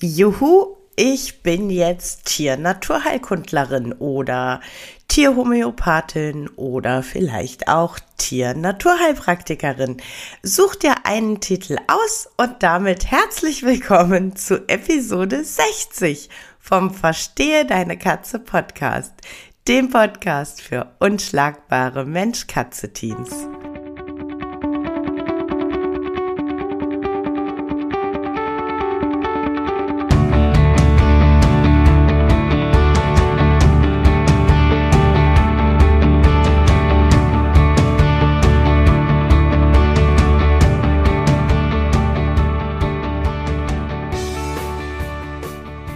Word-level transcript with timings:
Juhu, 0.00 0.76
ich 0.94 1.42
bin 1.42 1.70
jetzt 1.70 2.26
Tier-Naturheilkundlerin 2.26 3.94
oder 3.94 4.60
Tierhomöopathin 5.08 6.48
oder 6.50 7.02
vielleicht 7.02 7.66
auch 7.66 7.98
Tier-Naturheilpraktikerin. 8.16 9.96
Such 10.44 10.76
dir 10.76 11.04
einen 11.04 11.40
Titel 11.40 11.78
aus 11.88 12.28
und 12.36 12.62
damit 12.62 13.10
herzlich 13.10 13.64
willkommen 13.64 14.36
zu 14.36 14.68
Episode 14.68 15.42
60 15.42 16.30
vom 16.60 16.94
Verstehe 16.94 17.64
deine 17.64 17.98
Katze 17.98 18.38
Podcast, 18.38 19.14
dem 19.66 19.90
Podcast 19.90 20.60
für 20.62 20.94
unschlagbare 21.00 22.04
Mensch-Katze-Teams. 22.04 23.48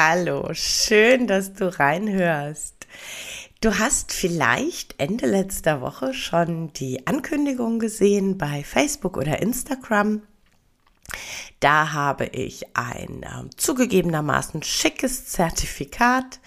Hallo, 0.00 0.50
schön, 0.52 1.26
dass 1.26 1.54
du 1.54 1.76
reinhörst. 1.76 2.86
Du 3.60 3.80
hast 3.80 4.12
vielleicht 4.12 4.94
Ende 5.00 5.26
letzter 5.26 5.80
Woche 5.80 6.14
schon 6.14 6.72
die 6.74 7.04
Ankündigung 7.08 7.80
gesehen 7.80 8.38
bei 8.38 8.62
Facebook 8.62 9.16
oder 9.16 9.42
Instagram. 9.42 10.22
Da 11.58 11.90
habe 11.92 12.26
ich 12.26 12.76
ein 12.76 13.24
äh, 13.24 13.50
zugegebenermaßen 13.56 14.62
schickes 14.62 15.26
Zertifikat 15.26 16.38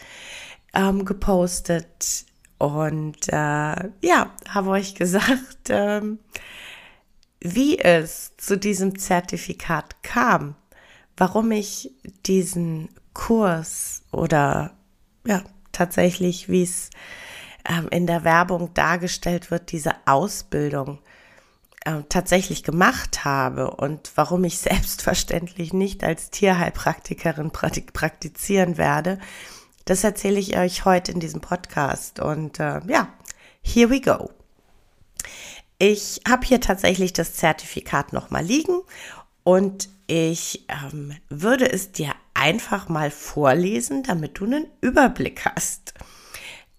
ähm, 0.74 1.04
gepostet 1.04 2.24
und 2.58 3.28
äh, 3.28 3.34
ja, 3.34 4.34
habe 4.48 4.70
euch 4.70 4.96
gesagt, 4.96 5.68
ähm, 5.68 6.20
wie 7.42 7.80
es 7.80 8.32
zu 8.38 8.58
diesem 8.58 8.98
Zertifikat 8.98 10.04
kam, 10.04 10.56
warum 11.18 11.52
ich 11.52 11.92
diesen 12.26 12.88
Kurs 13.14 14.04
oder 14.12 14.72
ja, 15.26 15.44
tatsächlich, 15.72 16.50
wie 16.50 16.64
es 16.64 16.90
ähm, 17.68 17.88
in 17.90 18.08
der 18.08 18.24
Werbung 18.24 18.74
dargestellt 18.74 19.52
wird, 19.52 19.72
diese 19.72 19.94
Ausbildung 20.06 21.00
äh, 21.86 22.04
tatsächlich 22.10 22.64
gemacht 22.64 23.26
habe 23.26 23.72
und 23.72 24.12
warum 24.16 24.44
ich 24.44 24.58
selbstverständlich 24.60 25.74
nicht 25.74 26.04
als 26.04 26.30
Tierheilpraktikerin 26.30 27.52
praktizieren 27.52 28.78
werde, 28.78 29.20
das 29.86 30.04
erzähle 30.04 30.40
ich 30.40 30.58
euch 30.58 30.86
heute 30.86 31.12
in 31.12 31.20
diesem 31.20 31.42
Podcast. 31.42 32.20
Und 32.20 32.60
äh, 32.60 32.82
ja, 32.88 33.10
here 33.62 33.90
we 33.90 34.00
go. 34.00 34.30
Ich 35.80 36.22
habe 36.30 36.46
hier 36.46 36.62
tatsächlich 36.62 37.14
das 37.14 37.34
Zertifikat 37.34 38.14
nochmal 38.14 38.44
liegen 38.44 38.82
und 39.44 39.90
ich 40.06 40.66
ähm, 40.70 41.16
würde 41.30 41.72
es 41.72 41.92
dir 41.92 42.14
einfach 42.42 42.90
mal 42.90 43.12
vorlesen, 43.12 44.02
damit 44.02 44.40
du 44.40 44.46
einen 44.46 44.66
Überblick 44.82 45.46
hast. 45.46 45.94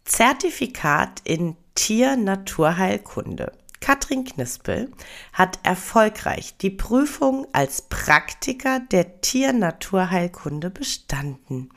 Zertifikat 0.05 1.21
in 1.23 1.56
Tier-Naturheilkunde. 1.77 3.53
Katrin 3.81 4.25
Knispel 4.25 4.91
hat 5.33 5.61
erfolgreich 5.62 6.56
die 6.56 6.71
Prüfung 6.71 7.47
als 7.53 7.83
Praktiker 7.83 8.81
der 8.81 9.21
Tier-Naturheilkunde 9.21 10.71
bestanden. 10.71 11.71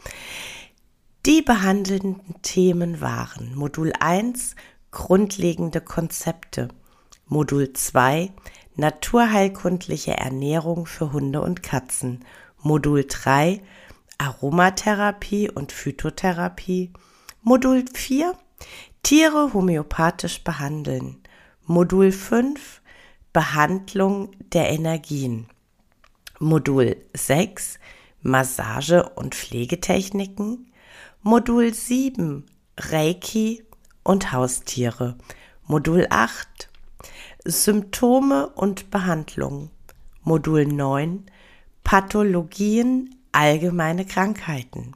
Die 1.28 1.44
behandelnden 1.44 2.42
Themen 2.42 3.02
waren 3.02 3.54
Modul 3.56 3.94
1 4.00 4.56
Grundlegende 4.90 5.82
Konzepte, 5.82 6.70
Modul 7.28 7.74
2 7.74 8.32
Naturheilkundliche 8.78 10.18
Ernährung 10.18 10.86
für 10.86 11.14
Hunde 11.14 11.42
und 11.42 11.64
Katzen 11.64 12.26
Modul 12.66 13.06
3 13.08 13.62
Aromatherapie 14.18 15.52
und 15.52 15.72
Phytotherapie, 15.72 16.92
Modul 17.44 17.86
4 17.94 18.34
Tiere 19.04 19.54
homöopathisch 19.54 20.44
behandeln, 20.44 21.22
Modul 21.68 22.12
5 22.12 22.82
Behandlung 23.34 24.32
der 24.52 24.72
Energien, 24.72 25.46
Modul 26.40 26.96
6 27.14 27.78
Massage 28.24 29.12
und 29.14 29.36
Pflegetechniken, 29.36 30.72
Modul 31.22 31.72
7 31.72 32.48
Reiki 32.80 33.64
und 34.02 34.32
Haustiere, 34.32 35.18
Modul 35.68 36.08
8 36.10 36.68
Symptome 37.46 38.48
und 38.48 38.90
Behandlung, 38.90 39.70
Modul 40.24 40.66
9 40.66 41.28
Pathologien, 41.86 43.14
allgemeine 43.32 44.06
Krankheiten. 44.06 44.94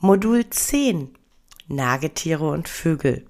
Modul 0.00 0.50
10 0.50 1.14
Nagetiere 1.68 2.50
und 2.50 2.68
Vögel. 2.68 3.24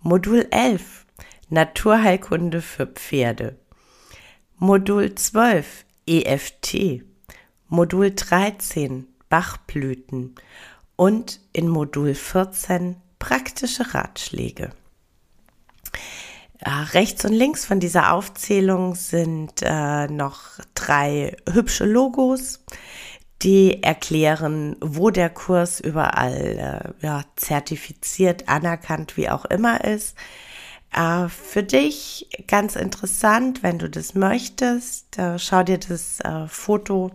Modul 0.00 0.48
11 0.50 1.04
Naturheilkunde 1.50 2.62
für 2.62 2.86
Pferde. 2.86 3.58
Modul 4.56 5.14
12 5.14 5.84
EFT. 6.06 7.04
Modul 7.68 8.12
13 8.14 9.06
Bachblüten. 9.28 10.34
Und 10.96 11.38
in 11.52 11.68
Modul 11.68 12.14
14 12.14 12.96
praktische 13.18 13.92
Ratschläge. 13.92 14.70
Äh, 16.64 16.70
rechts 16.92 17.24
und 17.24 17.32
links 17.32 17.64
von 17.64 17.80
dieser 17.80 18.12
Aufzählung 18.12 18.94
sind 18.94 19.62
äh, 19.62 20.06
noch 20.06 20.42
drei 20.74 21.36
hübsche 21.50 21.84
Logos, 21.84 22.60
die 23.42 23.82
erklären, 23.82 24.76
wo 24.80 25.10
der 25.10 25.28
Kurs 25.28 25.80
überall 25.80 26.94
äh, 27.00 27.04
ja, 27.04 27.24
zertifiziert, 27.34 28.48
anerkannt, 28.48 29.16
wie 29.16 29.28
auch 29.28 29.44
immer 29.46 29.82
ist. 29.82 30.16
Äh, 30.92 31.26
für 31.28 31.64
dich 31.64 32.28
ganz 32.46 32.76
interessant, 32.76 33.64
wenn 33.64 33.80
du 33.80 33.90
das 33.90 34.14
möchtest, 34.14 35.18
äh, 35.18 35.40
schau 35.40 35.64
dir 35.64 35.78
das 35.78 36.20
äh, 36.20 36.46
Foto 36.46 37.10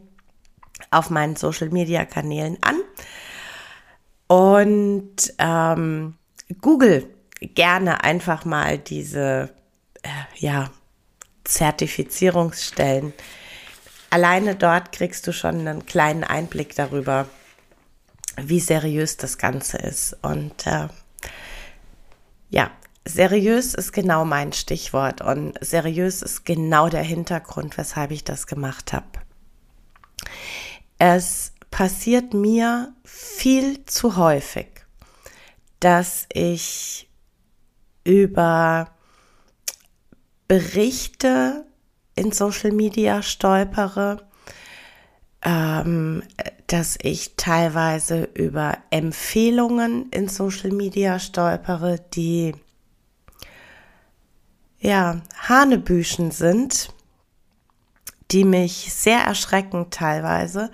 auf 0.92 1.10
meinen 1.10 1.38
Social-Media-Kanälen 1.38 2.58
an 2.62 2.82
und 4.28 5.34
ähm, 5.40 6.16
Google 6.60 7.10
gerne 7.42 8.04
einfach 8.04 8.46
mal 8.46 8.78
diese 8.78 9.50
äh, 10.04 10.10
ja, 10.36 10.72
Zertifizierungsstellen. 11.44 13.14
Alleine 14.10 14.56
dort 14.56 14.92
kriegst 14.92 15.28
du 15.28 15.34
schon 15.34 15.68
einen 15.68 15.86
kleinen 15.86 16.24
Einblick 16.24 16.76
darüber, 16.76 17.28
wie 18.38 18.60
seriös 18.60 19.18
das 19.18 19.38
Ganze 19.38 19.78
ist. 19.78 20.16
Und 20.22 20.66
äh, 20.66 20.88
ja, 22.50 22.72
seriös 23.06 23.74
ist 23.74 23.92
genau 23.92 24.26
mein 24.26 24.54
Stichwort 24.54 25.22
und 25.22 25.54
seriös 25.62 26.22
ist 26.22 26.46
genau 26.46 26.90
der 26.90 27.04
Hintergrund, 27.04 27.78
weshalb 27.78 28.12
ich 28.12 28.24
das 28.24 28.48
gemacht 28.48 28.94
habe. 28.94 29.06
Es 31.00 31.54
passiert 31.70 32.34
mir 32.34 32.94
viel 33.04 33.86
zu 33.86 34.18
häufig, 34.18 34.68
dass 35.80 36.26
ich 36.32 37.07
über 38.08 38.88
Berichte 40.48 41.66
in 42.16 42.32
Social 42.32 42.72
Media 42.72 43.22
stolpere, 43.22 44.26
ähm, 45.42 46.24
dass 46.68 46.98
ich 47.02 47.36
teilweise 47.36 48.24
über 48.34 48.78
Empfehlungen 48.92 50.10
in 50.12 50.30
Social 50.30 50.72
Media 50.72 51.20
stolpere, 51.20 52.00
die 52.14 52.56
ja, 54.80 55.22
Hanebüchen 55.38 56.32
sind, 56.32 56.94
die 58.32 58.46
mich 58.46 58.94
sehr 58.94 59.20
erschrecken 59.20 59.88
teilweise. 59.90 60.72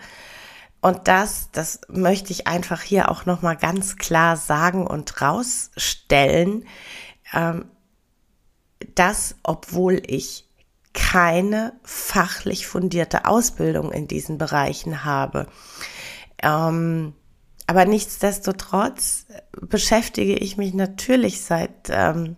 Und 0.81 1.07
das, 1.07 1.49
das 1.51 1.81
möchte 1.87 2.31
ich 2.31 2.45
einfach 2.45 2.81
hier 2.81 3.09
auch 3.09 3.25
nochmal 3.25 3.57
ganz 3.57 3.95
klar 3.95 4.37
sagen 4.37 4.85
und 4.85 5.21
rausstellen, 5.21 6.65
ähm, 7.33 7.65
dass 8.95 9.35
obwohl 9.43 10.01
ich 10.05 10.47
keine 10.93 11.73
fachlich 11.83 12.67
fundierte 12.67 13.25
Ausbildung 13.25 13.91
in 13.91 14.07
diesen 14.07 14.37
Bereichen 14.37 15.03
habe, 15.05 15.47
ähm, 16.41 17.13
aber 17.65 17.85
nichtsdestotrotz 17.85 19.25
beschäftige 19.59 20.35
ich 20.35 20.57
mich 20.57 20.73
natürlich 20.73 21.41
seit, 21.41 21.89
ähm, 21.89 22.35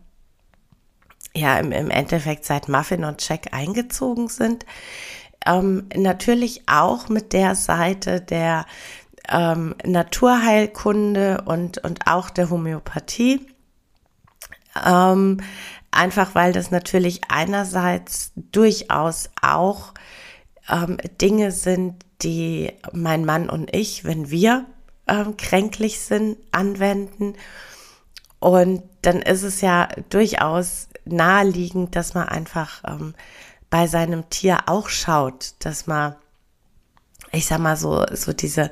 ja, 1.34 1.58
im, 1.60 1.72
im 1.72 1.90
Endeffekt 1.90 2.46
seit 2.46 2.70
Muffin 2.70 3.04
und 3.04 3.18
Check 3.18 3.54
eingezogen 3.54 4.30
sind, 4.30 4.66
ähm, 5.46 5.88
natürlich 5.96 6.64
auch 6.68 7.10
mit 7.10 7.34
der 7.34 7.56
Seite 7.56 8.22
der 8.22 8.66
ähm, 9.30 9.76
Naturheilkunde 9.84 11.44
und, 11.46 11.80
und 11.80 12.08
auch 12.08 12.30
der 12.30 12.50
Homöopathie. 12.50 13.46
Ähm, 14.84 15.42
einfach 15.92 16.36
weil 16.36 16.52
das 16.52 16.72
natürlich 16.72 17.22
einerseits 17.30 18.32
durchaus 18.36 19.30
auch 19.42 19.94
ähm, 20.70 20.98
Dinge 21.22 21.52
sind, 21.52 22.04
die 22.22 22.74
mein 22.92 23.26
Mann 23.26 23.50
und 23.50 23.76
ich, 23.76 24.04
wenn 24.04 24.30
wir 24.30 24.66
ähm, 25.08 25.38
kränklich 25.38 26.00
sind, 26.00 26.38
anwenden. 26.52 27.36
Und 28.40 28.84
dann 29.02 29.22
ist 29.22 29.44
es 29.44 29.62
ja 29.62 29.88
durchaus 30.10 30.88
naheliegend, 31.06 31.96
dass 31.96 32.14
man 32.14 32.28
einfach 32.28 32.84
ähm, 32.86 33.14
bei 33.70 33.88
seinem 33.88 34.30
Tier 34.30 34.60
auch 34.68 34.90
schaut, 34.90 35.56
dass 35.60 35.88
man, 35.88 36.16
ich 37.32 37.46
sag 37.46 37.60
mal 37.60 37.78
so, 37.78 38.06
so 38.12 38.34
diese, 38.34 38.72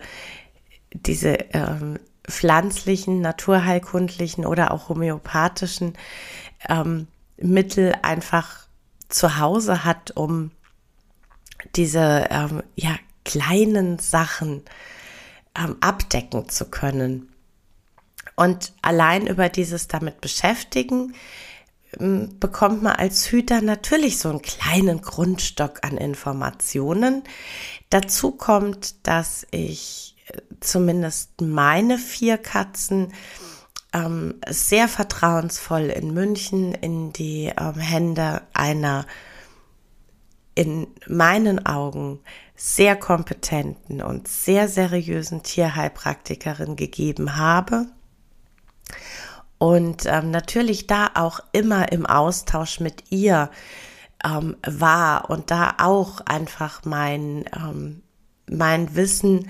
diese 0.94 1.34
ähm, 1.54 2.00
pflanzlichen, 2.28 3.22
naturheilkundlichen 3.22 4.46
oder 4.46 4.72
auch 4.72 4.90
homöopathischen 4.90 5.94
ähm, 6.70 7.08
Mittel 7.38 7.94
einfach 8.02 8.68
zu 9.10 9.38
Hause 9.38 9.84
hat, 9.84 10.12
um 10.12 10.52
diese 11.75 12.28
ähm, 12.30 12.64
ja, 12.75 12.96
kleinen 13.25 14.00
Sachen 14.00 14.64
ähm, 15.58 15.78
abdecken 15.81 16.50
zu 16.50 16.70
können. 16.70 17.30
Und 18.36 18.74
allein 18.81 19.28
über 19.28 19.50
dieses 19.50 19.88
damit 19.88 20.22
beschäftigen, 20.22 21.14
bekommt 22.00 22.84
man 22.84 22.95
als 22.95 23.31
Hüter 23.31 23.62
natürlich 23.62 24.18
so 24.18 24.30
einen 24.30 24.42
kleinen 24.42 25.01
Grundstock 25.01 25.80
an 25.84 25.98
Informationen. 25.98 27.24
Dazu 27.90 28.31
kommt, 28.31 29.07
dass 29.07 29.45
ich 29.51 30.16
äh, 30.28 30.40
zumindest 30.60 31.42
meine 31.42 31.98
vier 31.98 32.38
Katzen 32.38 33.13
ähm, 33.94 34.36
sehr 34.48 34.88
vertrauensvoll 34.88 35.84
in 35.84 36.13
München 36.13 36.74
in 36.74 37.13
die 37.13 37.51
ähm, 37.57 37.75
Hände 37.75 38.42
einer 38.54 39.06
in 40.56 40.88
meinen 41.07 41.66
Augen 41.66 42.19
sehr 42.56 42.95
kompetenten 42.95 44.01
und 44.01 44.28
sehr 44.28 44.68
seriösen 44.68 45.44
Tierheilpraktikerin 45.44 46.75
gegeben 46.75 47.38
habe. 47.38 47.88
Und 49.58 50.06
ähm, 50.06 50.32
natürlich 50.32 50.88
da 50.88 51.12
auch 51.16 51.40
immer 51.52 51.92
im 51.92 52.06
Austausch 52.06 52.80
mit 52.80 53.12
ihr 53.12 53.50
ähm, 54.24 54.58
war 54.66 55.30
und 55.30 55.52
da 55.52 55.76
auch 55.80 56.22
einfach 56.22 56.82
mein, 56.86 57.46
ähm, 57.56 58.02
mein 58.50 58.96
Wissen 58.96 59.48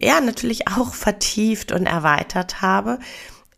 ja 0.00 0.20
natürlich 0.20 0.68
auch 0.68 0.94
vertieft 0.94 1.72
und 1.72 1.86
erweitert 1.86 2.60
habe. 2.62 2.98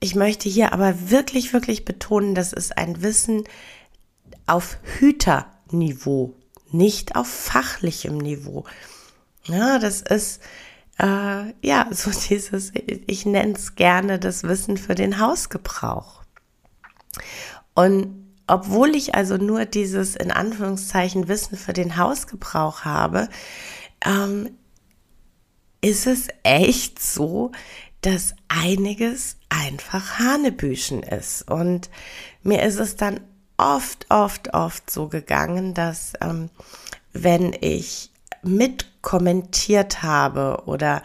Ich 0.01 0.15
möchte 0.15 0.49
hier 0.49 0.73
aber 0.73 1.11
wirklich, 1.11 1.53
wirklich 1.53 1.85
betonen, 1.85 2.35
das 2.35 2.53
ist 2.53 2.77
ein 2.79 3.03
Wissen 3.03 3.45
auf 4.47 4.79
Hüterniveau, 4.99 6.35
nicht 6.71 7.17
auf 7.17 7.29
fachlichem 7.29 8.19
Niveau. 8.19 8.65
Ja, 9.45 9.79
das 9.79 10.03
ist 10.03 10.41
äh, 11.01 11.55
ja 11.63 11.89
so 11.91 12.11
dieses, 12.29 12.73
ich 12.75 13.27
nenne 13.27 13.55
es 13.55 13.75
gerne 13.75 14.19
das 14.19 14.45
Wissen 14.45 14.77
für 14.77 14.95
den 14.95 15.19
Hausgebrauch. 15.19 16.23
Und 17.75 18.21
obwohl 18.47 18.97
ich 18.97 19.15
also 19.15 19.37
nur 19.37 19.65
dieses 19.65 20.17
in 20.17 20.33
Anführungszeichen 20.33 21.29
Wissen 21.29 21.57
für 21.57 21.73
den 21.73 21.97
Hausgebrauch 21.97 22.85
habe, 22.85 23.29
ähm, 24.05 24.51
ist 25.81 26.07
es 26.07 26.29
echt 26.43 27.01
so, 27.01 27.53
dass 28.03 28.35
einiges 28.49 29.37
einfach 29.49 30.19
Hanebüchen 30.19 31.03
ist. 31.03 31.49
Und 31.51 31.91
mir 32.43 32.63
ist 32.63 32.79
es 32.79 32.97
dann 32.97 33.21
oft, 33.57 34.07
oft, 34.11 34.53
oft 34.53 34.91
so 34.91 35.09
gegangen, 35.09 35.75
dass 35.75 36.15
ähm, 36.21 36.51
wenn 37.13 37.55
ich 37.61 38.10
mitkommentiert 38.43 40.03
habe 40.03 40.63
oder 40.67 41.03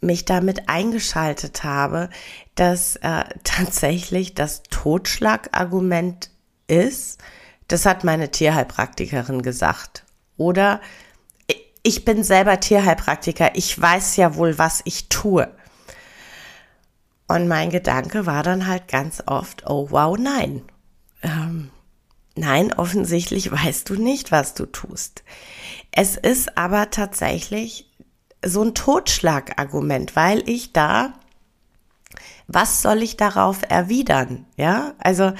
mich 0.00 0.24
damit 0.24 0.68
eingeschaltet 0.68 1.64
habe, 1.64 2.08
dass 2.54 2.96
äh, 2.96 3.24
tatsächlich 3.44 4.34
das 4.34 4.62
Totschlagargument 4.64 6.30
ist, 6.66 7.20
das 7.68 7.86
hat 7.86 8.04
meine 8.04 8.30
Tierheilpraktikerin 8.30 9.42
gesagt. 9.42 10.04
Oder 10.36 10.80
ich 11.82 12.04
bin 12.04 12.24
selber 12.24 12.60
Tierheilpraktiker, 12.60 13.54
ich 13.54 13.80
weiß 13.80 14.16
ja 14.16 14.34
wohl, 14.34 14.58
was 14.58 14.82
ich 14.84 15.08
tue. 15.08 15.48
Und 17.28 17.46
mein 17.46 17.70
Gedanke 17.70 18.26
war 18.26 18.42
dann 18.42 18.66
halt 18.66 18.88
ganz 18.88 19.22
oft, 19.26 19.64
oh 19.68 19.86
wow, 19.90 20.18
nein. 20.18 20.62
Ähm, 21.22 21.70
nein, 22.36 22.72
offensichtlich 22.72 23.50
weißt 23.50 23.88
du 23.88 23.94
nicht, 23.94 24.32
was 24.32 24.54
du 24.54 24.66
tust. 24.66 25.22
Es 25.92 26.16
ist 26.16 26.56
aber 26.56 26.90
tatsächlich 26.90 27.90
so 28.44 28.62
ein 28.62 28.74
Totschlagargument, 28.74 30.16
weil 30.16 30.48
ich 30.48 30.72
da, 30.72 31.12
was 32.46 32.82
soll 32.82 33.02
ich 33.02 33.16
darauf 33.16 33.58
erwidern? 33.68 34.46
Ja, 34.56 34.94
also 34.98 35.32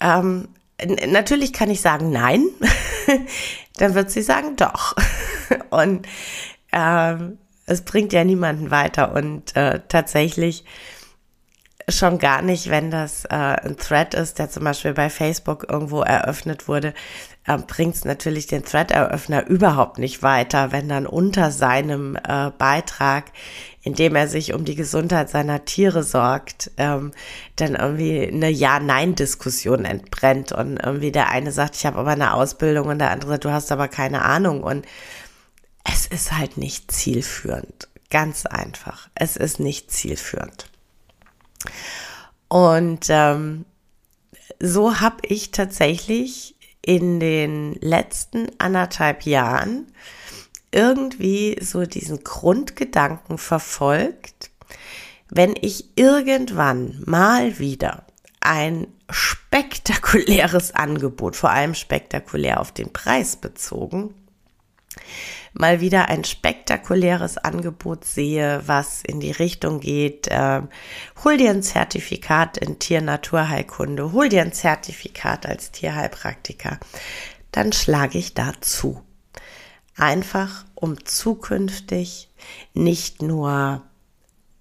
ähm, 0.00 0.48
natürlich 1.06 1.52
kann 1.52 1.70
ich 1.70 1.80
sagen, 1.80 2.10
nein. 2.10 2.46
dann 3.76 3.94
wird 3.94 4.10
sie 4.10 4.22
sagen, 4.22 4.56
doch. 4.56 4.94
und 5.70 6.06
ähm, 6.72 7.38
es 7.66 7.82
bringt 7.82 8.12
ja 8.12 8.24
niemanden 8.24 8.70
weiter. 8.70 9.14
Und 9.14 9.54
äh, 9.56 9.80
tatsächlich 9.88 10.64
schon 11.90 12.18
gar 12.18 12.42
nicht, 12.42 12.70
wenn 12.70 12.90
das 12.90 13.24
äh, 13.24 13.34
ein 13.34 13.76
Thread 13.76 14.14
ist, 14.14 14.38
der 14.38 14.50
zum 14.50 14.64
Beispiel 14.64 14.94
bei 14.94 15.10
Facebook 15.10 15.66
irgendwo 15.68 16.02
eröffnet 16.02 16.68
wurde, 16.68 16.94
äh, 17.46 17.58
bringt 17.58 17.94
es 17.96 18.04
natürlich 18.04 18.46
den 18.46 18.64
Thread-Eröffner 18.64 19.46
überhaupt 19.46 19.98
nicht 19.98 20.22
weiter, 20.22 20.72
wenn 20.72 20.88
dann 20.88 21.06
unter 21.06 21.50
seinem 21.50 22.16
äh, 22.16 22.50
Beitrag, 22.56 23.32
in 23.82 23.94
dem 23.94 24.14
er 24.14 24.28
sich 24.28 24.52
um 24.54 24.64
die 24.64 24.74
Gesundheit 24.74 25.30
seiner 25.30 25.64
Tiere 25.64 26.02
sorgt, 26.02 26.70
ähm, 26.76 27.12
dann 27.56 27.74
irgendwie 27.74 28.26
eine 28.26 28.50
Ja-Nein-Diskussion 28.50 29.84
entbrennt 29.84 30.52
und 30.52 30.76
irgendwie 30.76 31.12
der 31.12 31.30
eine 31.30 31.52
sagt, 31.52 31.76
ich 31.76 31.86
habe 31.86 31.98
aber 31.98 32.10
eine 32.10 32.34
Ausbildung 32.34 32.88
und 32.88 32.98
der 32.98 33.10
andere 33.10 33.30
sagt, 33.30 33.44
du 33.44 33.52
hast 33.52 33.72
aber 33.72 33.88
keine 33.88 34.22
Ahnung 34.22 34.62
und 34.62 34.86
es 35.84 36.06
ist 36.06 36.36
halt 36.36 36.56
nicht 36.56 36.92
zielführend. 36.92 37.88
Ganz 38.10 38.44
einfach. 38.44 39.08
Es 39.14 39.36
ist 39.36 39.60
nicht 39.60 39.90
zielführend. 39.90 40.69
Und 42.48 43.06
ähm, 43.08 43.64
so 44.58 45.00
habe 45.00 45.18
ich 45.22 45.50
tatsächlich 45.50 46.56
in 46.82 47.20
den 47.20 47.74
letzten 47.74 48.48
anderthalb 48.58 49.24
Jahren 49.24 49.86
irgendwie 50.72 51.58
so 51.60 51.84
diesen 51.84 52.22
Grundgedanken 52.24 53.38
verfolgt, 53.38 54.50
wenn 55.28 55.54
ich 55.60 55.96
irgendwann 55.96 57.02
mal 57.06 57.58
wieder 57.58 58.04
ein 58.40 58.86
spektakuläres 59.10 60.74
Angebot, 60.74 61.36
vor 61.36 61.50
allem 61.50 61.74
spektakulär 61.74 62.60
auf 62.60 62.72
den 62.72 62.92
Preis 62.92 63.36
bezogen, 63.36 64.14
mal 65.52 65.80
wieder 65.80 66.08
ein 66.08 66.24
spektakuläres 66.24 67.38
Angebot 67.38 68.04
sehe, 68.04 68.62
was 68.66 69.02
in 69.02 69.20
die 69.20 69.30
Richtung 69.30 69.80
geht, 69.80 70.28
äh, 70.28 70.62
hol 71.24 71.36
dir 71.36 71.50
ein 71.50 71.62
Zertifikat 71.62 72.56
in 72.58 72.78
Tier-Naturheilkunde, 72.78 74.12
hol 74.12 74.28
dir 74.28 74.42
ein 74.42 74.52
Zertifikat 74.52 75.46
als 75.46 75.70
Tierheilpraktiker, 75.72 76.78
dann 77.52 77.72
schlage 77.72 78.18
ich 78.18 78.34
dazu. 78.34 79.02
Einfach 79.96 80.64
um 80.74 81.04
zukünftig 81.04 82.30
nicht 82.72 83.22
nur 83.22 83.82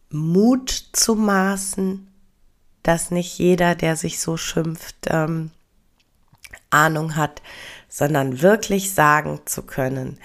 Mut 0.09 0.69
zu 0.91 1.15
maßen, 1.15 2.07
dass 2.83 3.11
nicht 3.11 3.37
jeder, 3.37 3.75
der 3.75 3.95
sich 3.95 4.19
so 4.19 4.37
schimpft, 4.37 4.95
ähm, 5.07 5.51
Ahnung 6.71 7.15
hat, 7.15 7.41
sondern 7.89 8.41
wirklich 8.41 8.93
sagen 8.93 9.41
zu 9.45 9.63
können, 9.63 10.17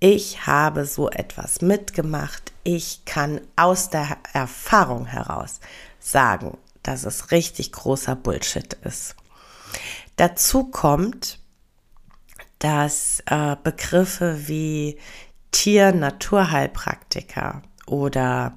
ich 0.00 0.48
habe 0.48 0.84
so 0.84 1.08
etwas 1.10 1.60
mitgemacht, 1.60 2.52
ich 2.64 3.04
kann 3.04 3.40
aus 3.54 3.90
der 3.90 4.16
Erfahrung 4.32 5.06
heraus 5.06 5.60
sagen, 6.00 6.58
dass 6.82 7.04
es 7.04 7.30
richtig 7.30 7.70
großer 7.70 8.16
Bullshit 8.16 8.72
ist. 8.82 9.14
Dazu 10.16 10.64
kommt, 10.64 11.38
dass 12.58 13.22
äh, 13.26 13.54
Begriffe 13.62 14.48
wie 14.48 14.98
Tier-Naturheilpraktiker 15.52 17.62
oder 17.86 18.56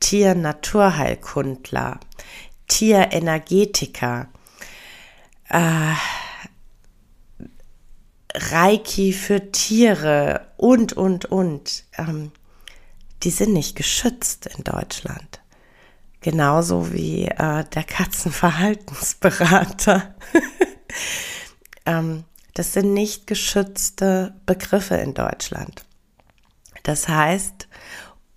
Tier-Naturheilkundler, 0.00 2.00
Tierenergetiker, 2.66 4.26
äh, 5.48 5.92
Reiki 8.34 9.12
für 9.12 9.52
Tiere 9.52 10.48
und, 10.56 10.92
und, 10.92 11.26
und, 11.26 11.84
ähm, 11.98 12.32
die 13.22 13.30
sind 13.30 13.52
nicht 13.52 13.76
geschützt 13.76 14.46
in 14.46 14.64
Deutschland. 14.64 15.40
Genauso 16.20 16.92
wie 16.92 17.26
äh, 17.26 17.64
der 17.64 17.84
Katzenverhaltensberater. 17.84 20.14
ähm, 21.86 22.24
das 22.54 22.72
sind 22.74 22.92
nicht 22.92 23.26
geschützte 23.26 24.34
Begriffe 24.44 24.96
in 24.96 25.14
Deutschland. 25.14 25.86
Das 26.82 27.08
heißt, 27.08 27.68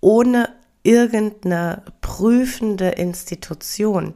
ohne 0.00 0.48
irgendeine 0.82 1.82
prüfende 2.00 2.88
Institution 2.90 4.14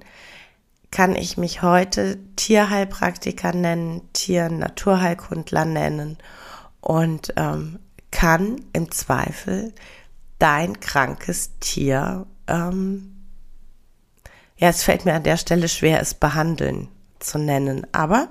kann 0.90 1.14
ich 1.14 1.36
mich 1.36 1.62
heute 1.62 2.18
Tierheilpraktiker 2.36 3.52
nennen, 3.52 4.02
Tier-Naturheilkundler 4.12 5.64
nennen 5.64 6.18
und 6.80 7.32
ähm, 7.36 7.78
kann 8.10 8.62
im 8.72 8.90
Zweifel 8.90 9.74
dein 10.38 10.80
krankes 10.80 11.58
Tier, 11.60 12.26
ähm, 12.46 13.14
ja, 14.56 14.68
es 14.68 14.82
fällt 14.82 15.04
mir 15.04 15.14
an 15.14 15.22
der 15.22 15.36
Stelle 15.36 15.68
schwer, 15.68 16.00
es 16.00 16.14
behandeln 16.14 16.88
zu 17.18 17.38
nennen, 17.38 17.86
aber 17.92 18.28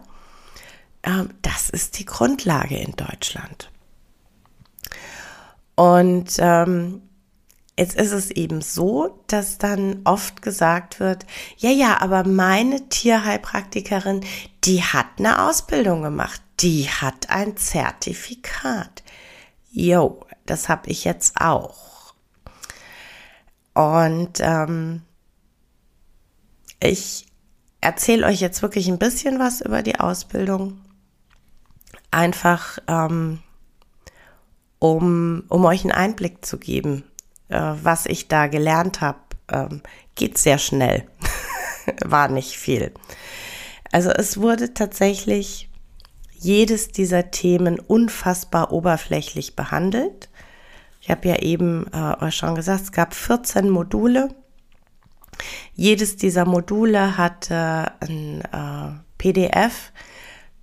ähm, 1.04 1.30
das 1.42 1.70
ist 1.70 2.00
die 2.00 2.06
Grundlage 2.06 2.78
in 2.78 2.94
Deutschland. 2.94 3.72
Und 5.76 6.38
ähm, 6.40 7.04
Jetzt 7.78 7.96
ist 7.96 8.12
es 8.12 8.32
eben 8.32 8.62
so, 8.62 9.22
dass 9.28 9.60
dann 9.60 10.02
oft 10.04 10.42
gesagt 10.42 11.00
wird, 11.00 11.28
ja, 11.58 11.70
ja, 11.70 12.02
aber 12.02 12.28
meine 12.28 12.90
Tierheilpraktikerin, 12.90 14.26
die 14.64 14.82
hat 14.82 15.06
eine 15.20 15.48
Ausbildung 15.48 16.02
gemacht, 16.02 16.42
die 16.60 16.90
hat 16.90 17.30
ein 17.30 17.56
Zertifikat. 17.56 19.04
Jo, 19.70 20.26
das 20.48 20.70
habe 20.70 20.90
ich 20.90 21.04
jetzt 21.04 21.40
auch. 21.40 22.16
Und 23.76 24.40
ähm, 24.40 25.04
ich 26.80 27.28
erzähle 27.80 28.26
euch 28.26 28.42
jetzt 28.42 28.64
wirklich 28.64 28.88
ein 28.88 28.98
bisschen 28.98 29.38
was 29.38 29.62
über 29.62 29.84
die 29.84 30.00
Ausbildung. 30.00 30.82
Einfach, 32.10 32.80
ähm, 32.88 33.44
um, 34.80 35.44
um 35.48 35.66
euch 35.66 35.84
einen 35.84 35.92
Einblick 35.92 36.44
zu 36.44 36.58
geben 36.58 37.04
äh, 37.50 37.74
was 37.82 38.06
ich 38.06 38.28
da 38.28 38.48
gelernt 38.48 39.02
habe, 39.02 39.20
ähm, 39.52 39.82
geht 40.16 40.38
sehr 40.38 40.58
schnell. 40.58 41.08
War 42.06 42.28
nicht 42.28 42.58
viel. 42.58 42.94
Also 43.92 44.10
es 44.10 44.40
wurde 44.40 44.74
tatsächlich 44.74 45.70
jedes 46.34 46.90
dieser 46.90 47.32
Themen 47.32 47.80
unfassbar 47.80 48.72
oberflächlich 48.72 49.56
behandelt. 49.56 50.30
Ich 51.02 51.10
habe 51.10 51.28
ja 51.30 51.38
eben 51.38 51.88
äh, 51.94 52.24
euch 52.24 52.36
schon 52.36 52.56
gesagt, 52.56 52.84
es 52.84 52.92
gab 52.92 53.14
14 53.14 53.70
Module. 53.70 54.30
Jedes 55.74 56.18
dieser 56.18 56.46
Module 56.46 57.18
hatte 57.18 57.92
ein 58.02 58.42
äh, 58.42 59.00
PDF 59.18 59.94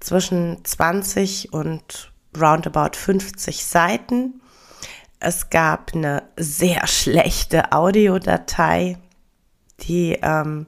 zwischen 0.00 0.64
20 0.64 1.52
und 1.52 2.12
roundabout 2.38 2.96
50 2.96 3.64
Seiten 3.64 4.40
es 5.20 5.50
gab 5.50 5.94
eine 5.94 6.24
sehr 6.36 6.86
schlechte 6.86 7.72
Audiodatei, 7.72 8.98
die 9.80 10.18
ähm, 10.22 10.66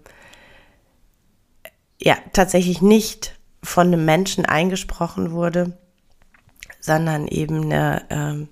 ja 2.00 2.17
tatsächlich 2.33 2.83
nicht 2.83 3.38
von 3.62 3.88
einem 3.88 4.05
Menschen 4.05 4.47
eingesprochen 4.47 5.33
wurde, 5.33 5.76
sondern 6.81 7.26
eben 7.29 7.65
eine 7.65 8.05
ähm, 8.11 8.49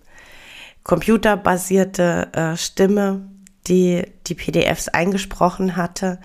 computerbasierte 0.82 2.28
äh, 2.32 2.56
Stimme, 2.56 3.30
die 3.66 4.04
die 4.26 4.34
PDFs 4.34 4.88
eingesprochen 4.88 5.76
hatte. 5.76 6.20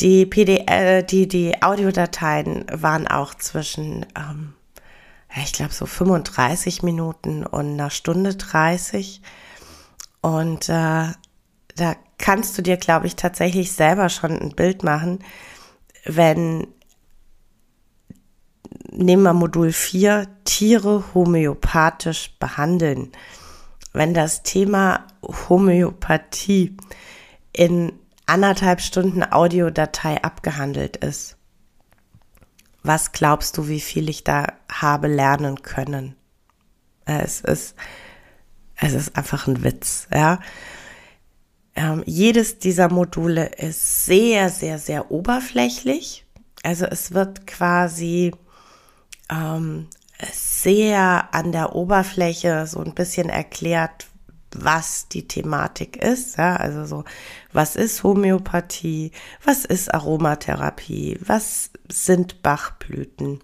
Die, 0.00 0.24
PDF, 0.26 0.70
äh, 0.70 1.02
die, 1.02 1.26
die 1.26 1.62
Audiodateien 1.62 2.64
waren 2.72 3.06
auch 3.06 3.34
zwischen 3.34 4.06
ähm, 4.16 4.54
ich 5.36 5.52
glaube, 5.52 5.72
so 5.72 5.86
35 5.86 6.82
Minuten 6.82 7.46
und 7.46 7.72
einer 7.72 7.90
Stunde 7.90 8.34
30. 8.34 9.22
Und 10.20 10.68
äh, 10.68 11.12
da 11.76 11.96
kannst 12.18 12.58
du 12.58 12.62
dir, 12.62 12.76
glaube 12.76 13.06
ich, 13.06 13.16
tatsächlich 13.16 13.72
selber 13.72 14.08
schon 14.08 14.32
ein 14.32 14.50
Bild 14.50 14.82
machen, 14.82 15.20
wenn, 16.04 16.66
nehmen 18.90 19.22
wir 19.22 19.32
Modul 19.32 19.72
4, 19.72 20.26
Tiere 20.44 21.04
homöopathisch 21.14 22.36
behandeln. 22.38 23.12
Wenn 23.92 24.14
das 24.14 24.42
Thema 24.42 25.06
Homöopathie 25.48 26.76
in 27.52 27.92
anderthalb 28.26 28.80
Stunden 28.80 29.22
Audiodatei 29.24 30.22
abgehandelt 30.22 30.96
ist, 30.98 31.36
was 32.82 33.12
glaubst 33.12 33.58
du, 33.58 33.68
wie 33.68 33.80
viel 33.80 34.08
ich 34.08 34.24
da 34.24 34.46
habe 34.70 35.08
lernen 35.08 35.62
können? 35.62 36.16
Es 37.04 37.40
ist, 37.40 37.74
es 38.76 38.92
ist 38.92 39.16
einfach 39.16 39.46
ein 39.46 39.64
Witz, 39.64 40.08
ja. 40.12 40.40
Ähm, 41.74 42.02
jedes 42.06 42.58
dieser 42.58 42.90
Module 42.90 43.46
ist 43.56 44.04
sehr, 44.06 44.50
sehr, 44.50 44.78
sehr 44.78 45.10
oberflächlich. 45.10 46.26
Also 46.62 46.84
es 46.86 47.14
wird 47.14 47.46
quasi 47.46 48.32
ähm, 49.30 49.88
sehr 50.32 51.32
an 51.32 51.52
der 51.52 51.74
Oberfläche 51.74 52.66
so 52.66 52.80
ein 52.80 52.94
bisschen 52.94 53.28
erklärt, 53.28 54.08
was 54.52 55.08
die 55.08 55.28
Thematik 55.28 55.96
ist. 55.96 56.36
Ja? 56.36 56.56
Also 56.56 56.84
so, 56.84 57.04
was 57.52 57.76
ist 57.76 58.02
Homöopathie? 58.02 59.12
Was 59.44 59.64
ist 59.64 59.94
Aromatherapie? 59.94 61.18
Was 61.24 61.70
sind 61.88 62.42
Bachblüten? 62.42 63.40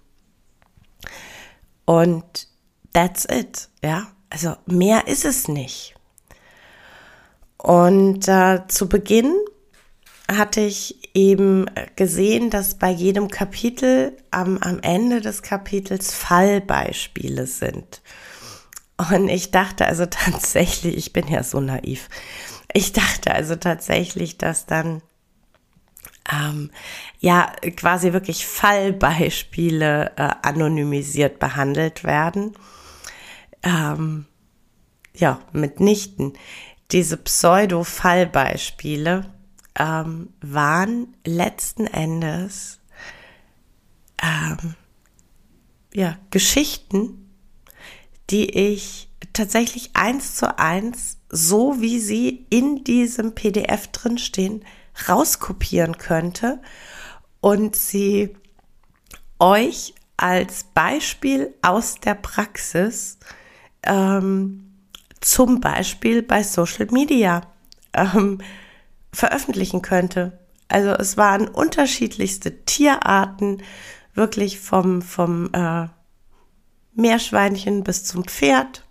Und 1.85 2.49
that's 2.93 3.27
it. 3.31 3.69
Ja, 3.83 4.09
also 4.31 4.57
mehr 4.67 5.07
ist 5.07 5.25
es 5.25 5.49
nicht. 5.49 5.95
Und 7.59 8.29
äh, 8.29 8.61
zu 8.69 8.89
Beginn 8.89 9.35
hatte 10.29 10.61
ich 10.61 11.11
eben 11.15 11.67
gesehen, 11.95 12.51
dass 12.51 12.75
bei 12.75 12.91
jedem 12.91 13.29
Kapitel 13.29 14.17
am, 14.31 14.59
am 14.59 14.81
Ende 14.81 15.21
des 15.21 15.43
Kapitels 15.43 16.13
Fallbeispiele 16.13 17.47
sind. 17.47 18.03
Und 19.11 19.29
ich 19.29 19.51
dachte 19.51 19.87
also 19.87 20.07
tatsächlich, 20.11 20.97
ich 20.97 21.13
bin 21.13 21.29
ja 21.29 21.43
so 21.43 21.61
naiv, 21.61 22.09
ich 22.73 22.93
dachte 22.93 23.35
also 23.35 23.57
tatsächlich, 23.57 24.39
dass 24.39 24.67
dann 24.67 25.03
ähm, 26.33 26.71
ja 27.19 27.53
quasi 27.77 28.13
wirklich 28.13 28.47
Fallbeispiele 28.47 30.13
äh, 30.17 30.31
anonymisiert 30.43 31.39
behandelt 31.39 32.05
werden. 32.05 32.53
Ähm, 33.63 34.27
ja, 35.15 35.41
mitnichten. 35.53 36.35
Diese 36.93 37.17
Pseudo-Fallbeispiele 37.17 39.33
ähm, 39.79 40.29
waren 40.41 41.17
letzten 41.25 41.87
Endes 41.87 42.81
ähm, 44.23 44.75
ja, 45.93 46.19
Geschichten, 46.31 47.31
die 48.31 48.51
ich 48.51 49.09
tatsächlich 49.33 49.91
eins 49.95 50.35
zu 50.35 50.59
eins, 50.59 51.19
so 51.29 51.81
wie 51.81 52.01
sie 52.01 52.47
in 52.51 52.85
diesem 52.85 53.35
PDF 53.35 53.89
drinstehen, 53.89 54.65
rauskopieren 55.09 55.99
könnte 55.99 56.61
und 57.41 57.77
sie 57.77 58.37
euch 59.39 59.95
als 60.17 60.65
Beispiel 60.65 61.55
aus 61.63 61.97
der 61.97 62.15
Praxis 62.15 63.19
ähm, 63.83 64.73
zum 65.21 65.61
Beispiel 65.61 66.23
bei 66.23 66.43
Social 66.43 66.87
Media 66.91 67.43
ähm, 67.93 68.39
veröffentlichen 69.13 69.83
könnte. 69.83 70.39
Also 70.69 70.91
es 70.91 71.17
waren 71.17 71.49
unterschiedlichste 71.49 72.65
Tierarten, 72.65 73.63
wirklich 74.15 74.59
vom, 74.59 75.03
vom 75.03 75.51
äh, 75.53 75.87
Meerschweinchen 76.95 77.85
bis 77.85 78.05
zum 78.05 78.25
Pferd. 78.25 78.85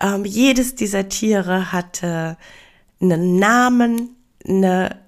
Ähm, 0.00 0.24
jedes 0.24 0.76
dieser 0.76 1.08
Tiere 1.08 1.72
hatte 1.72 2.36
einen 3.00 3.38
Namen, 3.38 4.16
eine 4.46 5.00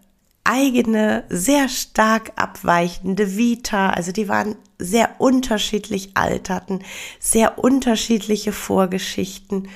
eigene, 0.45 1.25
sehr 1.29 1.69
stark 1.69 2.33
abweichende 2.37 3.37
Vita. 3.37 3.91
Also 3.91 4.13
die 4.13 4.29
waren 4.29 4.57
sehr 4.79 5.21
unterschiedlich 5.21 6.17
alt, 6.17 6.51
hatten 6.51 6.81
sehr 7.21 7.59
unterschiedliche 7.59 8.53
Vorgeschichten. 8.53 9.69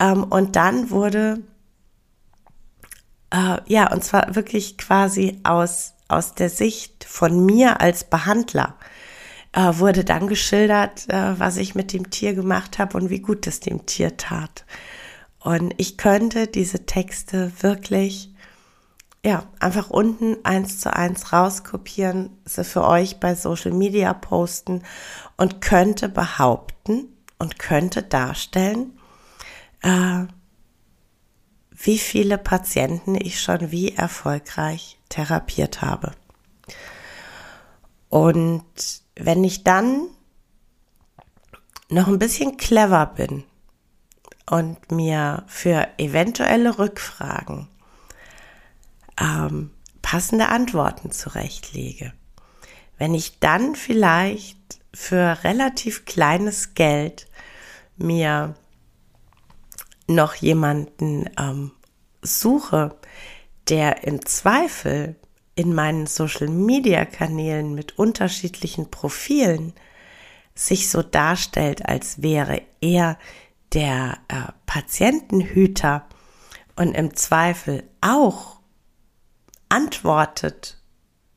Ähm, 0.00 0.24
und 0.24 0.56
dann 0.56 0.90
wurde, 0.90 1.42
äh, 3.30 3.58
ja, 3.66 3.92
und 3.92 4.02
zwar 4.02 4.34
wirklich 4.34 4.78
quasi 4.78 5.38
aus, 5.44 5.94
aus 6.08 6.34
der 6.34 6.48
Sicht 6.48 7.04
von 7.04 7.44
mir 7.44 7.80
als 7.80 8.04
Behandler, 8.04 8.76
äh, 9.52 9.72
wurde 9.74 10.04
dann 10.04 10.26
geschildert, 10.28 11.08
äh, 11.10 11.38
was 11.38 11.58
ich 11.58 11.74
mit 11.74 11.92
dem 11.92 12.10
Tier 12.10 12.32
gemacht 12.34 12.78
habe 12.78 12.96
und 12.96 13.10
wie 13.10 13.20
gut 13.20 13.46
es 13.46 13.60
dem 13.60 13.84
Tier 13.84 14.16
tat. 14.16 14.64
Und 15.40 15.74
ich 15.76 15.98
könnte 15.98 16.46
diese 16.46 16.86
Texte 16.86 17.52
wirklich 17.60 18.31
ja, 19.24 19.44
einfach 19.60 19.90
unten 19.90 20.44
eins 20.44 20.80
zu 20.80 20.92
eins 20.94 21.32
rauskopieren, 21.32 22.30
sie 22.44 22.64
für 22.64 22.84
euch 22.84 23.20
bei 23.20 23.34
Social 23.34 23.72
Media 23.72 24.12
posten 24.14 24.82
und 25.36 25.60
könnte 25.60 26.08
behaupten 26.08 27.06
und 27.38 27.58
könnte 27.58 28.02
darstellen, 28.02 28.98
äh, 29.82 30.24
wie 31.70 31.98
viele 31.98 32.36
Patienten 32.36 33.14
ich 33.14 33.40
schon 33.40 33.70
wie 33.70 33.94
erfolgreich 33.94 34.98
therapiert 35.08 35.82
habe. 35.82 36.12
Und 38.08 38.64
wenn 39.14 39.44
ich 39.44 39.62
dann 39.62 40.08
noch 41.88 42.08
ein 42.08 42.18
bisschen 42.18 42.56
clever 42.56 43.06
bin 43.06 43.44
und 44.50 44.90
mir 44.90 45.44
für 45.46 45.88
eventuelle 45.98 46.78
Rückfragen 46.78 47.68
ähm, 49.20 49.70
passende 50.02 50.48
Antworten 50.48 51.10
zurechtlege, 51.10 52.12
wenn 52.98 53.14
ich 53.14 53.38
dann 53.38 53.74
vielleicht 53.74 54.58
für 54.94 55.42
relativ 55.44 56.04
kleines 56.04 56.74
Geld 56.74 57.28
mir 57.96 58.54
noch 60.06 60.34
jemanden 60.34 61.30
ähm, 61.38 61.72
suche, 62.20 62.96
der 63.68 64.04
im 64.04 64.24
Zweifel 64.26 65.16
in 65.54 65.74
meinen 65.74 66.06
Social-Media-Kanälen 66.06 67.74
mit 67.74 67.98
unterschiedlichen 67.98 68.90
Profilen 68.90 69.74
sich 70.54 70.90
so 70.90 71.02
darstellt, 71.02 71.86
als 71.86 72.22
wäre 72.22 72.62
er 72.80 73.18
der 73.72 74.18
äh, 74.28 74.52
Patientenhüter 74.66 76.06
und 76.76 76.94
im 76.94 77.14
Zweifel 77.14 77.84
auch 78.00 78.61
antwortet 79.72 80.76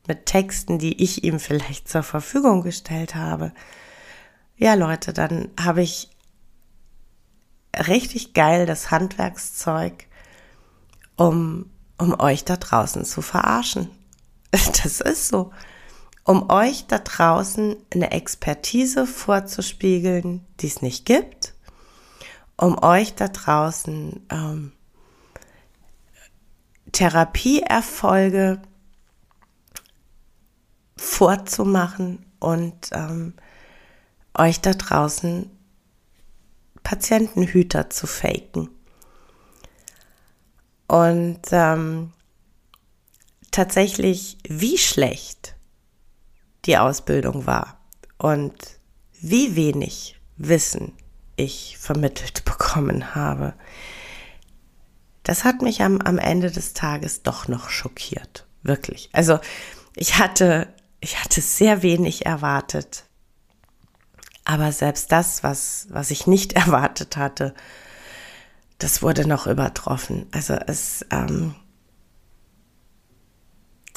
mit 0.06 0.26
Texten, 0.26 0.78
die 0.78 1.02
ich 1.02 1.24
ihm 1.24 1.40
vielleicht 1.40 1.88
zur 1.88 2.02
Verfügung 2.02 2.62
gestellt 2.62 3.14
habe. 3.14 3.52
Ja, 4.56 4.74
Leute, 4.74 5.14
dann 5.14 5.48
habe 5.58 5.82
ich 5.82 6.10
richtig 7.88 8.34
geil 8.34 8.66
das 8.66 8.90
Handwerkszeug, 8.90 10.06
um, 11.16 11.70
um 11.96 12.20
euch 12.20 12.44
da 12.44 12.56
draußen 12.56 13.04
zu 13.04 13.22
verarschen. 13.22 13.90
Das 14.82 15.00
ist 15.00 15.28
so. 15.28 15.52
Um 16.24 16.50
euch 16.50 16.86
da 16.86 16.98
draußen 16.98 17.76
eine 17.92 18.10
Expertise 18.10 19.06
vorzuspiegeln, 19.06 20.46
die 20.60 20.66
es 20.66 20.82
nicht 20.82 21.04
gibt. 21.04 21.54
Um 22.56 22.82
euch 22.82 23.14
da 23.14 23.28
draußen 23.28 24.26
ähm, 24.30 24.72
Therapieerfolge 26.96 28.62
vorzumachen 30.96 32.24
und 32.38 32.88
ähm, 32.92 33.34
euch 34.32 34.62
da 34.62 34.72
draußen 34.72 35.50
Patientenhüter 36.82 37.90
zu 37.90 38.06
faken. 38.06 38.70
Und 40.86 41.42
ähm, 41.50 42.14
tatsächlich, 43.50 44.38
wie 44.48 44.78
schlecht 44.78 45.54
die 46.64 46.78
Ausbildung 46.78 47.44
war 47.44 47.78
und 48.16 48.54
wie 49.20 49.54
wenig 49.54 50.18
Wissen 50.38 50.94
ich 51.36 51.76
vermittelt 51.76 52.44
bekommen 52.46 53.14
habe, 53.14 53.52
das 55.26 55.42
hat 55.42 55.60
mich 55.60 55.82
am, 55.82 56.00
am 56.00 56.18
Ende 56.18 56.52
des 56.52 56.72
Tages 56.72 57.22
doch 57.22 57.48
noch 57.48 57.68
schockiert. 57.68 58.46
Wirklich. 58.62 59.10
Also 59.12 59.40
ich 59.96 60.18
hatte, 60.18 60.72
ich 61.00 61.22
hatte 61.22 61.40
sehr 61.40 61.82
wenig 61.82 62.26
erwartet. 62.26 63.06
Aber 64.44 64.70
selbst 64.70 65.10
das, 65.10 65.42
was, 65.42 65.88
was 65.90 66.12
ich 66.12 66.28
nicht 66.28 66.52
erwartet 66.56 67.16
hatte, 67.16 67.54
das 68.78 69.02
wurde 69.02 69.26
noch 69.26 69.48
übertroffen. 69.48 70.26
Also 70.30 70.54
es, 70.54 71.04
ähm, 71.10 71.56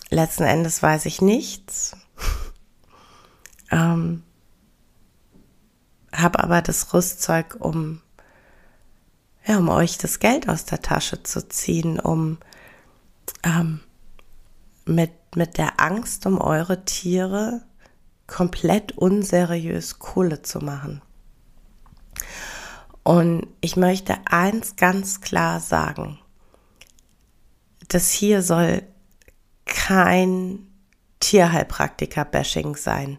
letzten 0.10 0.44
Endes 0.46 0.82
weiß 0.82 1.06
ich 1.06 1.22
nichts. 1.22 1.96
ähm, 3.72 4.24
habe 6.12 6.40
aber 6.44 6.64
das 6.64 6.92
Rüstzeug, 6.92 7.58
um, 7.60 8.02
ja, 9.46 9.58
um 9.58 9.70
euch 9.70 9.98
das 9.98 10.20
Geld 10.20 10.48
aus 10.50 10.66
der 10.66 10.82
Tasche 10.82 11.24
zu 11.24 11.48
ziehen, 11.48 12.00
um 12.00 12.38
ähm, 13.44 13.82
mit, 14.86 15.12
mit 15.36 15.58
der 15.58 15.80
Angst 15.80 16.26
um 16.26 16.40
eure 16.40 16.86
Tiere 16.86 17.62
komplett 18.28 18.98
unseriös 18.98 20.00
Kohle 20.00 20.42
zu 20.42 20.60
machen. 20.60 21.02
Und 23.04 23.48
ich 23.62 23.76
möchte 23.76 24.18
eins 24.26 24.76
ganz 24.76 25.22
klar 25.22 25.60
sagen. 25.60 26.20
Das 27.88 28.12
hier 28.12 28.44
soll 28.44 28.84
kein 29.66 30.68
Tierheilpraktiker-Bashing 31.20 32.76
sein. 32.76 33.18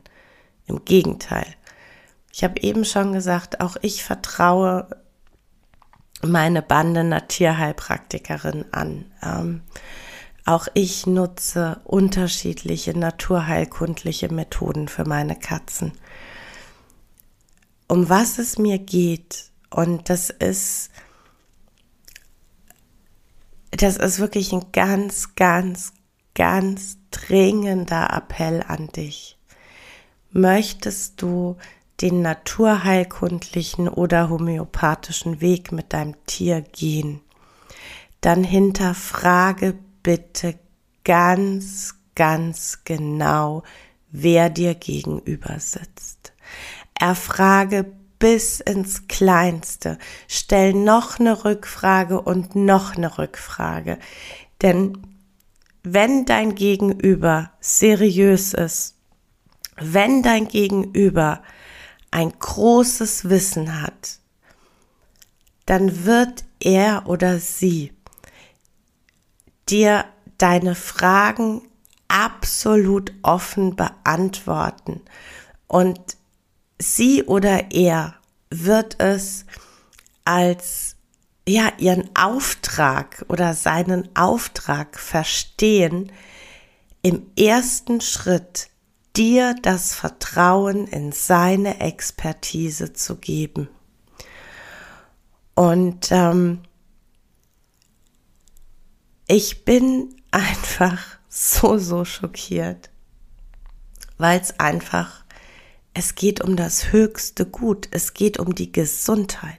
Im 0.67 0.85
Gegenteil. 0.85 1.47
Ich 2.33 2.45
habe 2.45 2.61
eben 2.61 2.85
schon 2.85 3.13
gesagt, 3.13 3.61
auch 3.61 3.77
ich 3.83 4.05
vertraue 4.05 4.89
meine 6.23 6.63
Bande 6.63 7.01
einer 7.01 7.29
Tierheilpraktikerin 7.29 8.67
an. 8.73 9.07
Ähm, 9.23 9.63
auch 10.45 10.69
ich 10.75 11.07
nutze 11.07 11.81
unterschiedliche 11.85 12.99
naturheilkundliche 12.99 14.33
Methoden 14.33 14.89
für 14.89 15.05
meine 15.05 15.37
Katzen. 15.37 15.93
Um 17.89 18.09
was 18.09 18.39
es 18.39 18.59
mir 18.59 18.79
geht, 18.79 19.51
und 19.71 20.11
das 20.11 20.31
ist, 20.31 20.91
das 23.71 23.97
ist 23.97 24.19
wirklich 24.19 24.53
ein 24.53 24.73
ganz, 24.73 25.35
ganz, 25.37 25.93
ganz 26.35 26.99
dringender 27.11 28.13
Appell 28.13 28.65
an 28.67 28.89
dich. 28.89 29.39
Möchtest 30.33 31.23
du 31.23 31.57
den 32.01 32.23
naturheilkundlichen 32.23 33.89
oder 33.89 34.31
homöopathischen 34.31 35.41
Weg 35.41 35.73
mit 35.73 35.93
deinem 35.93 36.15
Tier 36.27 36.63
gehen, 36.63 37.21
dann 38.21 38.45
hinterfrage 38.45 39.79
bitte 40.03 40.59
ganz, 41.05 41.95
ganz 42.15 42.81
genau, 42.85 43.63
wer 44.11 44.51
dir 44.51 44.75
gegenüber 44.75 45.59
sitzt. 45.59 46.33
Erfrage 46.99 47.93
bis 48.19 48.61
ins 48.61 49.09
Kleinste. 49.09 49.99
Stell 50.29 50.75
noch 50.75 51.19
eine 51.19 51.45
Rückfrage 51.45 52.21
und 52.21 52.55
noch 52.55 52.97
eine 52.97 53.19
Rückfrage. 53.19 53.99
Denn 54.61 54.99
wenn 55.83 56.27
dein 56.27 56.55
Gegenüber 56.55 57.51
seriös 57.61 58.53
ist, 58.53 58.97
wenn 59.77 60.23
dein 60.23 60.47
Gegenüber 60.49 61.43
ein 62.11 62.33
großes 62.39 63.29
Wissen 63.29 63.83
hat, 63.83 64.19
dann 65.67 66.05
wird 66.05 66.45
er 66.59 67.07
oder 67.07 67.39
sie 67.39 67.93
dir 69.69 70.05
deine 70.39 70.75
Fragen 70.75 71.63
absolut 72.09 73.13
offen 73.23 73.77
beantworten. 73.77 75.03
Und 75.69 76.17
sie 76.79 77.23
oder 77.23 77.71
er 77.71 78.17
wird 78.51 79.01
es 79.01 79.47
als 80.25 80.97
ja 81.47 81.73
ihren 81.79 82.11
Auftrag 82.17 83.25
oder 83.29 83.55
seinen 83.55 84.15
Auftrag 84.17 84.99
verstehen, 84.99 86.11
im 87.03 87.31
ersten 87.39 88.01
Schritt 88.01 88.69
dir 89.17 89.55
das 89.63 89.95
Vertrauen 89.95 90.87
in 90.87 91.13
seine 91.13 91.81
Expertise 91.81 92.93
zu 92.93 93.17
geben. 93.17 93.69
Und 95.55 96.11
ähm, 96.11 96.61
ich 99.27 99.65
bin 99.65 100.17
einfach 100.31 101.19
so, 101.29 101.79
so 101.79 102.05
schockiert, 102.05 102.91
weil 104.19 104.41
es 104.41 104.59
einfach, 104.59 105.25
es 105.95 106.15
geht 106.15 106.41
um 106.41 106.57
das 106.57 106.93
höchste 106.93 107.47
Gut, 107.47 107.89
es 107.91 108.15
geht 108.15 108.39
um 108.39 108.55
die 108.55 108.73
Gesundheit. 108.73 109.59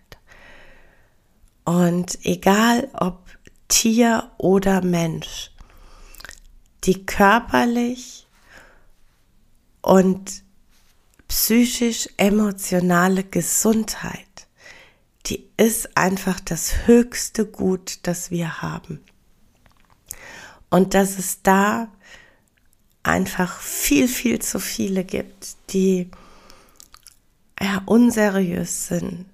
Und 1.63 2.19
egal 2.23 2.89
ob 2.93 3.25
Tier 3.67 4.31
oder 4.37 4.81
Mensch, 4.81 5.51
die 6.83 7.05
körperlich 7.05 8.27
und 9.81 10.43
psychisch-emotionale 11.27 13.23
Gesundheit, 13.23 14.47
die 15.27 15.47
ist 15.57 15.95
einfach 15.95 16.39
das 16.39 16.87
höchste 16.87 17.45
Gut, 17.45 17.99
das 18.03 18.31
wir 18.31 18.61
haben. 18.61 18.99
Und 20.69 20.93
dass 20.93 21.17
es 21.19 21.41
da 21.41 21.89
einfach 23.03 23.59
viel, 23.59 24.07
viel 24.07 24.39
zu 24.39 24.59
viele 24.59 25.03
gibt, 25.03 25.55
die 25.71 26.09
ja, 27.59 27.81
unseriös 27.85 28.87
sind. 28.87 29.25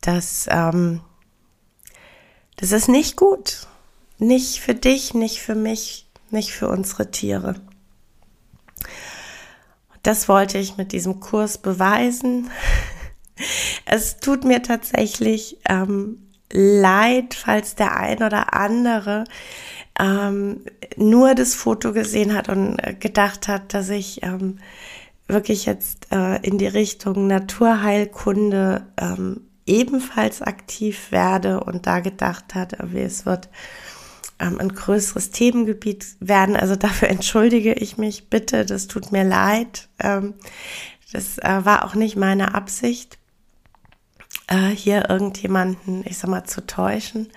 Das, 0.00 0.46
ähm, 0.50 1.00
das 2.56 2.72
ist 2.72 2.88
nicht 2.88 3.16
gut. 3.16 3.66
Nicht 4.18 4.60
für 4.60 4.74
dich, 4.74 5.14
nicht 5.14 5.40
für 5.40 5.54
mich, 5.54 6.06
nicht 6.30 6.52
für 6.52 6.68
unsere 6.68 7.10
Tiere. 7.10 7.54
Das 10.02 10.28
wollte 10.28 10.58
ich 10.58 10.76
mit 10.76 10.92
diesem 10.92 11.20
Kurs 11.20 11.58
beweisen. 11.58 12.50
Es 13.84 14.18
tut 14.18 14.44
mir 14.44 14.62
tatsächlich 14.62 15.58
ähm, 15.68 16.30
leid, 16.52 17.34
falls 17.34 17.74
der 17.74 17.96
ein 17.96 18.22
oder 18.22 18.54
andere 18.54 19.24
ähm, 19.98 20.62
nur 20.96 21.34
das 21.34 21.54
Foto 21.54 21.92
gesehen 21.92 22.34
hat 22.34 22.48
und 22.48 22.78
äh, 22.78 22.94
gedacht 22.94 23.48
hat, 23.48 23.74
dass 23.74 23.88
ich 23.88 24.22
ähm, 24.22 24.58
wirklich 25.26 25.66
jetzt 25.66 26.08
äh, 26.12 26.36
in 26.42 26.58
die 26.58 26.66
Richtung 26.66 27.26
Naturheilkunde 27.26 28.86
ähm, 29.00 29.42
ebenfalls 29.66 30.42
aktiv 30.42 31.12
werde 31.12 31.60
und 31.60 31.86
da 31.86 32.00
gedacht 32.00 32.54
hat, 32.54 32.76
wie 32.82 33.00
es 33.00 33.26
wird 33.26 33.48
ähm, 34.40 34.58
ein 34.58 34.70
größeres 34.70 35.30
Themengebiet 35.30 36.16
werden. 36.20 36.56
Also 36.56 36.76
dafür 36.76 37.08
entschuldige 37.08 37.74
ich 37.74 37.98
mich 37.98 38.28
bitte, 38.30 38.64
das 38.64 38.88
tut 38.88 39.12
mir 39.12 39.24
leid. 39.24 39.88
Ähm, 40.00 40.34
das 41.12 41.38
äh, 41.38 41.64
war 41.64 41.84
auch 41.84 41.94
nicht 41.94 42.16
meine 42.16 42.54
Absicht, 42.54 43.18
äh, 44.46 44.68
hier 44.68 45.10
irgendjemanden, 45.10 46.02
ich 46.06 46.18
sag 46.18 46.30
mal, 46.30 46.44
zu 46.44 46.66
täuschen. 46.66 47.28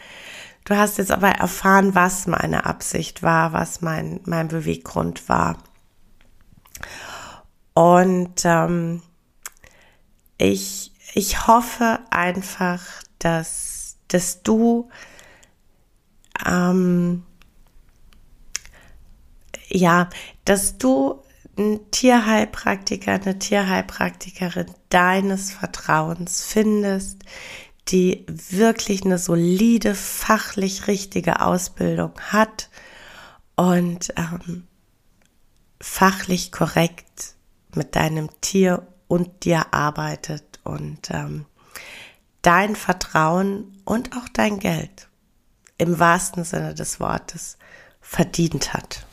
Du 0.65 0.77
hast 0.77 0.97
jetzt 0.97 1.11
aber 1.11 1.29
erfahren, 1.29 1.93
was 1.93 2.25
meine 2.25 2.65
Absicht 2.65 3.21
war, 3.21 3.51
was 3.51 3.81
mein, 3.81 4.21
mein 4.25 4.47
Beweggrund 4.47 5.27
war. 5.27 5.57
Und 7.73 8.43
ähm, 8.45 9.01
ich, 10.37 10.93
ich 11.13 11.47
hoffe 11.47 11.99
einfach, 12.11 12.81
dass, 13.19 13.97
dass 14.07 14.43
du 14.43 14.89
ähm, 16.45 17.23
ja, 19.67 20.09
dass 20.45 20.77
du 20.77 21.21
ein 21.57 21.79
Tierheilpraktiker, 21.91 23.13
eine 23.13 23.37
Tierheilpraktikerin 23.37 24.67
deines 24.89 25.51
Vertrauens 25.51 26.43
findest, 26.43 27.23
die 27.89 28.25
wirklich 28.27 29.03
eine 29.03 29.17
solide, 29.17 29.93
fachlich 29.93 30.87
richtige 30.87 31.41
Ausbildung 31.41 32.13
hat 32.31 32.69
und 33.55 34.13
ähm, 34.15 34.67
fachlich 35.79 36.51
korrekt 36.51 37.35
mit 37.75 37.95
deinem 37.95 38.29
Tier 38.41 38.87
und 39.07 39.43
dir 39.43 39.73
arbeitet 39.73 40.59
und 40.63 41.09
ähm, 41.11 41.45
dein 42.41 42.75
Vertrauen 42.75 43.77
und 43.85 44.15
auch 44.15 44.29
dein 44.29 44.59
Geld 44.59 45.09
im 45.77 45.99
wahrsten 45.99 46.43
Sinne 46.43 46.73
des 46.73 46.99
Wortes 46.99 47.57
verdient 48.01 48.73
hat. 48.73 49.05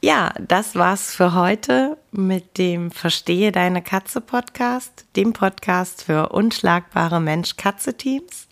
Ja, 0.00 0.34
das 0.38 0.74
war's 0.74 1.14
für 1.14 1.34
heute 1.34 1.96
mit 2.12 2.58
dem 2.58 2.90
Verstehe 2.90 3.52
deine 3.52 3.80
Katze 3.80 4.20
Podcast, 4.20 5.06
dem 5.16 5.32
Podcast 5.32 6.04
für 6.04 6.28
unschlagbare 6.28 7.20
Mensch-Katze-Teams. 7.20 8.48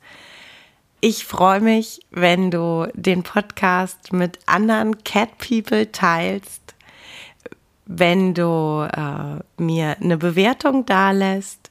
Ich 1.03 1.27
freue 1.27 1.61
mich, 1.61 2.01
wenn 2.11 2.51
du 2.51 2.89
den 2.95 3.23
Podcast 3.23 4.15
mit 4.15 4.39
anderen 4.47 5.05
Cat 5.05 5.37
People 5.37 5.93
teilst, 5.93 6.75
wenn 7.85 8.33
du 8.33 8.89
äh, 8.91 9.63
mir 9.63 9.97
eine 10.01 10.17
Bewertung 10.17 10.87
dalässt 10.87 11.71